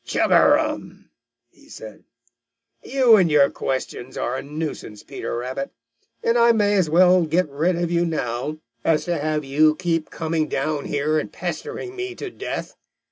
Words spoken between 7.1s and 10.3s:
get rid of you now as to have you keep